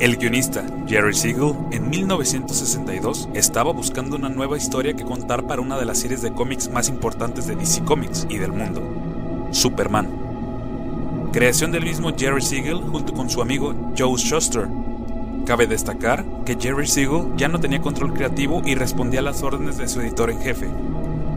[0.00, 5.76] El guionista Jerry Siegel en 1962 estaba buscando una nueva historia que contar para una
[5.76, 8.80] de las series de cómics más importantes de DC Comics y del mundo,
[9.50, 10.08] Superman.
[11.32, 14.68] Creación del mismo Jerry Siegel junto con su amigo Joe Shuster.
[15.44, 19.78] Cabe destacar que Jerry Siegel ya no tenía control creativo y respondía a las órdenes
[19.78, 20.68] de su editor en jefe.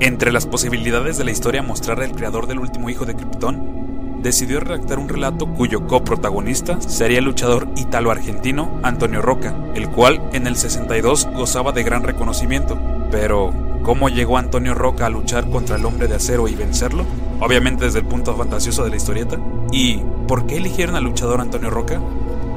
[0.01, 3.80] Entre las posibilidades de la historia mostrar al creador del último hijo de Krypton,
[4.21, 10.47] decidió redactar un relato cuyo coprotagonista sería el luchador ítalo-argentino Antonio Roca, el cual en
[10.47, 12.79] el 62 gozaba de gran reconocimiento.
[13.11, 13.53] Pero,
[13.83, 17.05] ¿cómo llegó Antonio Roca a luchar contra el hombre de acero y vencerlo?
[17.39, 19.37] Obviamente desde el punto fantasioso de la historieta.
[19.71, 21.99] ¿Y por qué eligieron al luchador Antonio Roca?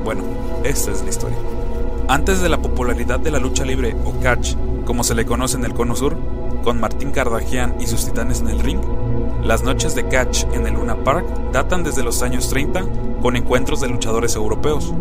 [0.04, 0.22] Bueno,
[0.64, 1.38] esta es la historia.
[2.08, 4.54] Antes de la popularidad de la lucha libre o catch,
[4.84, 6.18] como se le conoce en el Cono Sur,
[6.64, 8.80] con Martín Cardagian y sus titanes en el ring,
[9.44, 12.84] las noches de catch en el Luna Park datan desde los años 30
[13.20, 14.94] con encuentros de luchadores europeos.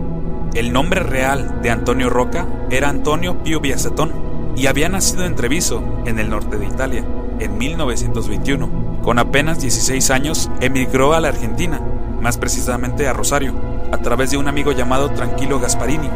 [0.54, 4.12] El nombre real de Antonio Roca era Antonio Pio Biasetón
[4.58, 7.06] y había nacido en Treviso, en el norte de Italia,
[7.40, 9.00] en 1921.
[9.02, 11.82] Con apenas 16 años emigró a la Argentina,
[12.22, 13.54] más precisamente a Rosario,
[13.92, 16.10] a través de un amigo llamado Tranquilo Gasparini,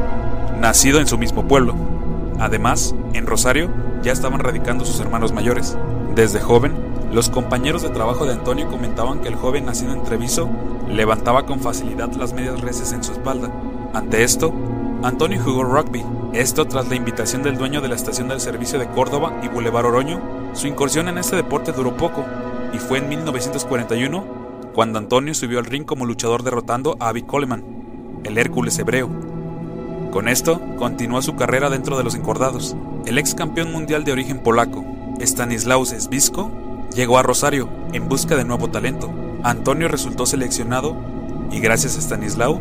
[0.59, 1.75] nacido en su mismo pueblo.
[2.39, 5.77] Además, en Rosario ya estaban radicando sus hermanos mayores.
[6.15, 6.73] Desde joven
[7.11, 10.49] los compañeros de trabajo de Antonio comentaban que el joven nacido en Treviso
[10.89, 13.51] levantaba con facilidad las medias reses en su espalda.
[13.93, 14.53] Ante esto,
[15.03, 16.03] Antonio jugó rugby.
[16.33, 19.85] Esto tras la invitación del dueño de la estación del servicio de Córdoba y Boulevard
[19.85, 20.19] Oroño.
[20.53, 22.25] Su incursión en este deporte duró poco
[22.73, 24.25] y fue en 1941
[24.73, 27.63] cuando Antonio subió al ring como luchador derrotando a Avi Coleman,
[28.23, 29.26] el Hércules hebreo.
[30.17, 32.75] Con esto, continuó su carrera dentro de los encordados.
[33.05, 34.83] El ex campeón mundial de origen polaco,
[35.21, 36.49] Stanislaus Zbysko,
[36.95, 39.11] Llegó a Rosario en busca de nuevo talento.
[39.43, 40.97] Antonio resultó seleccionado
[41.51, 42.59] y gracias a Stanislao,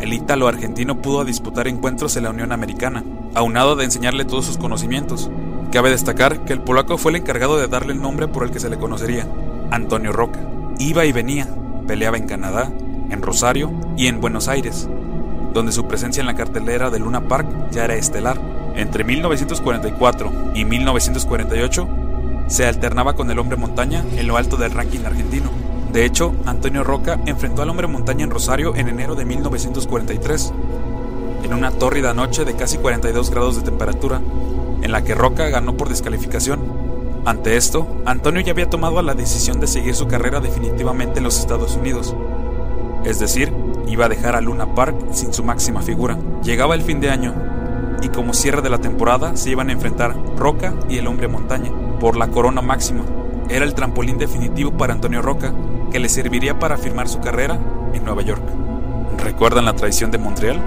[0.00, 4.56] el ítalo argentino pudo disputar encuentros en la Unión Americana, aunado de enseñarle todos sus
[4.56, 5.30] conocimientos.
[5.72, 8.58] Cabe destacar que el polaco fue el encargado de darle el nombre por el que
[8.58, 9.28] se le conocería,
[9.70, 10.40] Antonio Roca.
[10.78, 11.46] Iba y venía,
[11.86, 12.72] peleaba en Canadá,
[13.10, 14.88] en Rosario y en Buenos Aires,
[15.52, 18.40] donde su presencia en la cartelera de Luna Park ya era estelar.
[18.74, 21.88] Entre 1944 y 1948
[22.46, 25.50] se alternaba con el hombre montaña en lo alto del ranking argentino.
[25.92, 30.52] De hecho, Antonio Roca enfrentó al hombre montaña en Rosario en enero de 1943,
[31.42, 34.20] en una tórrida noche de casi 42 grados de temperatura,
[34.82, 36.60] en la que Roca ganó por descalificación.
[37.24, 41.38] Ante esto, Antonio ya había tomado la decisión de seguir su carrera definitivamente en los
[41.38, 42.14] Estados Unidos.
[43.04, 43.52] Es decir,
[43.86, 46.18] iba a dejar a Luna Park sin su máxima figura.
[46.42, 47.34] Llegaba el fin de año,
[48.02, 51.70] y como cierre de la temporada se iban a enfrentar Roca y el hombre montaña
[51.98, 53.02] por la corona máxima.
[53.48, 55.52] Era el trampolín definitivo para Antonio Roca,
[55.90, 57.58] que le serviría para firmar su carrera
[57.92, 58.42] en Nueva York.
[59.18, 60.60] ¿Recuerdan la traición de Montreal?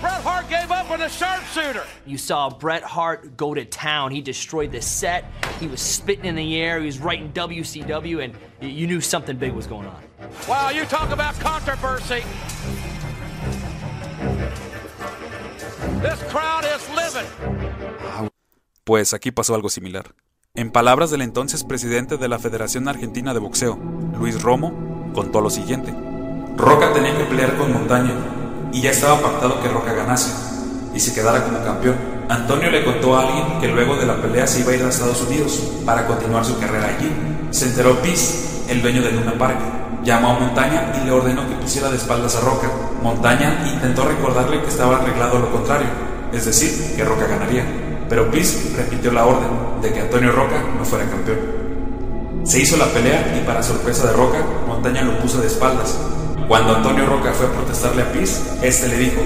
[0.00, 1.84] Bret Hart gave up on the sharpshooter.
[2.06, 4.12] You saw Bret Hart go to town.
[4.12, 5.24] He destroyed the set.
[5.58, 6.78] He was spitting in the air.
[6.78, 9.96] He was writing WCW, and you knew something big was going on.
[10.48, 12.22] Wow, you talk about controversy.
[16.00, 17.26] This crowd is living.
[18.84, 20.14] Pues aquí pasó algo similar.
[20.54, 23.76] En palabras del entonces presidente de la Federación Argentina de Boxeo,
[24.16, 25.92] Luis Romo, contó lo siguiente.
[26.56, 28.37] Roca tenía que pelear con Montaña
[28.72, 30.30] y ya estaba pactado que Roca ganase
[30.94, 31.96] y se quedara como campeón.
[32.28, 34.88] Antonio le contó a alguien que luego de la pelea se iba a ir a
[34.88, 37.10] Estados Unidos para continuar su carrera allí.
[37.50, 39.58] Se enteró Piz, el dueño de Luna Park.
[40.04, 42.70] Llamó a Montaña y le ordenó que pusiera de espaldas a Roca.
[43.02, 45.88] Montaña intentó recordarle que estaba arreglado lo contrario,
[46.32, 47.64] es decir, que Roca ganaría
[48.08, 49.50] pero Piz repitió la orden
[49.82, 51.38] de que Antonio Roca no fuera campeón.
[52.44, 55.98] Se hizo la pelea y para sorpresa de Roca, Montaña lo puso de espaldas.
[56.48, 59.20] Cuando Antonio Roca fue a protestarle a Piz, este le dijo,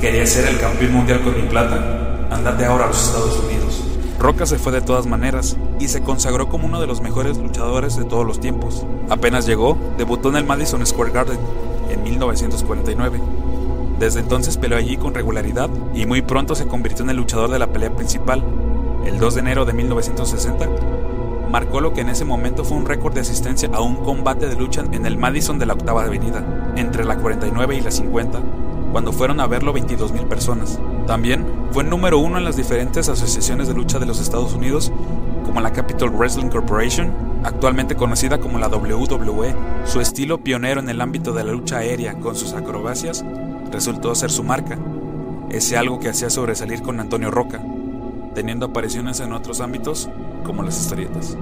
[0.00, 3.84] quería ser el campeón mundial con mi plata, andate ahora a los Estados Unidos.
[4.18, 7.96] Roca se fue de todas maneras y se consagró como uno de los mejores luchadores
[7.96, 8.86] de todos los tiempos.
[9.10, 11.38] Apenas llegó, debutó en el Madison Square Garden
[11.90, 13.20] en 1949
[13.98, 17.58] desde entonces peleó allí con regularidad y muy pronto se convirtió en el luchador de
[17.58, 18.44] la pelea principal.
[19.04, 20.68] El 2 de enero de 1960
[21.50, 24.56] marcó lo que en ese momento fue un récord de asistencia a un combate de
[24.56, 28.40] lucha en el Madison de la Octava Avenida, entre la 49 y la 50,
[28.92, 30.78] cuando fueron a verlo 22.000 personas.
[31.06, 34.92] También fue número uno en las diferentes asociaciones de lucha de los Estados Unidos,
[35.44, 37.12] como la Capital Wrestling Corporation,
[37.44, 39.54] actualmente conocida como la WWE.
[39.84, 43.24] Su estilo pionero en el ámbito de la lucha aérea con sus acrobacias
[43.72, 44.78] resultó ser su marca,
[45.50, 47.62] ese algo que hacía sobresalir con Antonio Roca,
[48.34, 50.10] teniendo apariciones en otros ámbitos
[50.48, 51.36] como las historietas.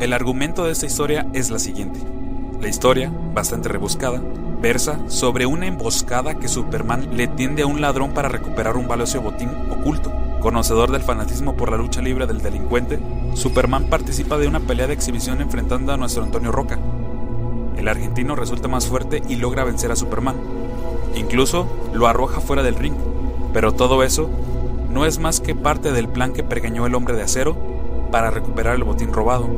[0.00, 1.98] El argumento de esta historia es la siguiente.
[2.60, 4.20] La historia, bastante rebuscada,
[4.60, 9.22] versa sobre una emboscada que Superman le tiende a un ladrón para recuperar un valioso
[9.22, 10.27] botín oculto.
[10.40, 13.00] Conocedor del fanatismo por la lucha libre del delincuente,
[13.34, 16.78] Superman participa de una pelea de exhibición enfrentando a nuestro Antonio Roca.
[17.76, 20.36] El argentino resulta más fuerte y logra vencer a Superman.
[21.16, 22.94] Incluso lo arroja fuera del ring.
[23.52, 24.30] Pero todo eso
[24.92, 27.56] no es más que parte del plan que pergeñó el hombre de acero
[28.12, 29.48] para recuperar el botín robado.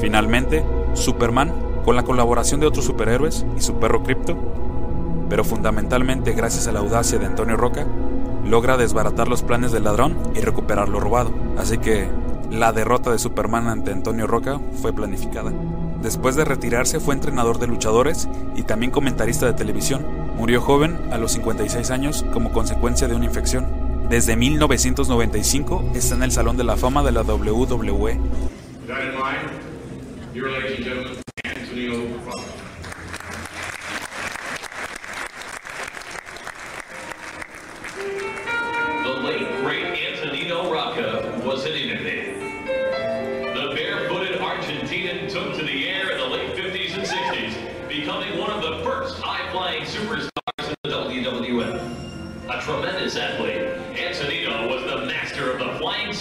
[0.00, 0.64] Finalmente,
[0.94, 1.52] Superman,
[1.84, 4.36] con la colaboración de otros superhéroes y su perro Crypto,
[5.28, 7.86] pero fundamentalmente gracias a la audacia de Antonio Roca,
[8.44, 11.32] logra desbaratar los planes del ladrón y recuperar lo robado.
[11.58, 12.08] Así que
[12.50, 15.52] la derrota de Superman ante Antonio Roca fue planificada.
[16.02, 20.04] Después de retirarse fue entrenador de luchadores y también comentarista de televisión.
[20.36, 23.66] Murió joven a los 56 años como consecuencia de una infección.
[24.08, 28.18] Desde 1995 está en el Salón de la Fama de la WWE.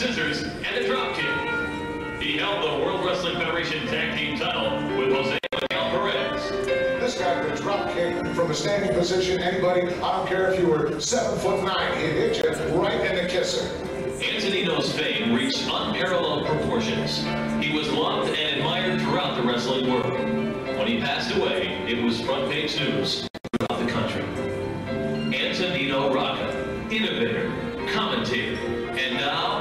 [0.02, 2.20] Scissors, and the dropkick.
[2.20, 6.50] He held the World Wrestling Federation Tag Team title with Jose Miguel Perez.
[7.00, 9.40] This guy could drop kick from a standing position.
[9.40, 12.50] Anybody, I don't care if you were seven foot nine, he'd hit you
[12.80, 13.70] right in the kisser.
[14.24, 17.20] Antonino's fame reached unparalleled proportions.
[17.64, 20.14] He was loved and admired throughout the wrestling world.
[20.80, 24.24] When he passed away, it was front page news throughout the country.
[25.38, 27.54] Antonino Rocca, innovator,
[27.94, 29.61] commentator, and now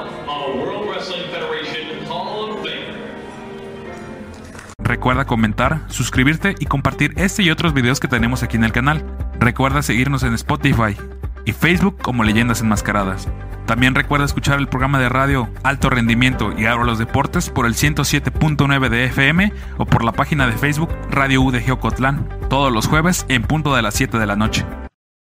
[4.91, 9.05] Recuerda comentar, suscribirte y compartir este y otros videos que tenemos aquí en el canal.
[9.39, 10.97] Recuerda seguirnos en Spotify
[11.45, 13.27] y Facebook como Leyendas Enmascaradas.
[13.65, 17.75] También recuerda escuchar el programa de radio Alto Rendimiento y Abro los Deportes por el
[17.75, 23.25] 107.9 de FM o por la página de Facebook Radio UDG Ocotlán, todos los jueves
[23.29, 24.65] en punto de las 7 de la noche.